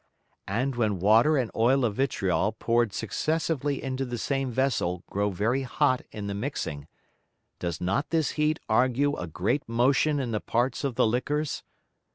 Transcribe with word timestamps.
And 0.47 0.77
when 0.77 0.97
Water 0.97 1.37
and 1.37 1.51
Oil 1.55 1.85
of 1.85 1.93
Vitriol 1.93 2.53
poured 2.53 2.91
successively 2.91 3.83
into 3.83 4.03
the 4.03 4.17
same 4.17 4.49
Vessel 4.49 5.03
grow 5.07 5.29
very 5.29 5.61
hot 5.61 6.01
in 6.09 6.25
the 6.25 6.33
mixing, 6.33 6.87
does 7.59 7.79
not 7.79 8.09
this 8.09 8.31
Heat 8.31 8.59
argue 8.67 9.15
a 9.15 9.27
great 9.27 9.69
Motion 9.69 10.19
in 10.19 10.31
the 10.31 10.41
Parts 10.41 10.83
of 10.83 10.95
the 10.95 11.05
Liquors? 11.05 11.61